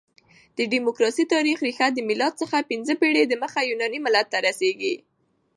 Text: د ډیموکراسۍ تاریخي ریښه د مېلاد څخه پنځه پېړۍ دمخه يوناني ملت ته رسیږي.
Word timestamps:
د 0.57 0.59
ډیموکراسۍ 0.73 1.23
تاریخي 1.33 1.63
ریښه 1.67 1.87
د 1.93 1.99
مېلاد 2.09 2.33
څخه 2.41 2.67
پنځه 2.71 2.93
پېړۍ 2.99 3.23
دمخه 3.27 3.61
يوناني 3.69 3.99
ملت 4.05 4.27
ته 4.33 4.37
رسیږي. 4.47 4.95